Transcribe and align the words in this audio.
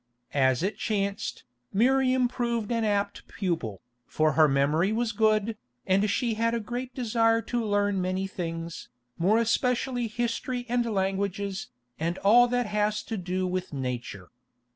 As 0.33 0.63
it 0.63 0.79
chanced, 0.79 1.43
Miriam 1.71 2.27
proved 2.27 2.71
an 2.71 2.83
apt 2.83 3.27
pupil, 3.27 3.83
for 4.07 4.31
her 4.31 4.47
memory 4.47 4.91
was 4.91 5.11
good, 5.11 5.55
and 5.85 6.09
she 6.09 6.33
had 6.33 6.55
a 6.55 6.59
great 6.59 6.95
desire 6.95 7.39
to 7.43 7.63
learn 7.63 8.01
many 8.01 8.25
things, 8.25 8.89
more 9.19 9.37
especially 9.37 10.07
history 10.07 10.65
and 10.67 10.91
languages, 10.91 11.67
and 11.99 12.17
all 12.23 12.47
that 12.47 12.65
has 12.65 13.03
to 13.03 13.15
do 13.15 13.45
with 13.45 13.73
nature. 13.73 14.29